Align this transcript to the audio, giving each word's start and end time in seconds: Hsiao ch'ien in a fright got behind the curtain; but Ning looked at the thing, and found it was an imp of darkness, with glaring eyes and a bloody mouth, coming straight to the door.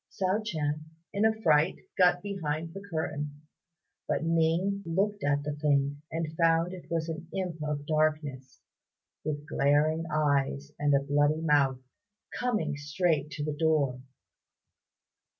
Hsiao 0.09 0.41
ch'ien 0.43 0.85
in 1.13 1.25
a 1.25 1.41
fright 1.43 1.75
got 1.95 2.23
behind 2.23 2.73
the 2.73 2.81
curtain; 2.89 3.43
but 4.07 4.23
Ning 4.23 4.81
looked 4.83 5.23
at 5.23 5.43
the 5.43 5.53
thing, 5.55 6.01
and 6.11 6.35
found 6.35 6.73
it 6.73 6.89
was 6.89 7.07
an 7.07 7.27
imp 7.35 7.61
of 7.61 7.85
darkness, 7.85 8.61
with 9.23 9.45
glaring 9.47 10.05
eyes 10.11 10.71
and 10.79 10.95
a 10.95 11.03
bloody 11.05 11.41
mouth, 11.41 11.81
coming 12.33 12.75
straight 12.77 13.29
to 13.29 13.43
the 13.45 13.53
door. 13.53 14.01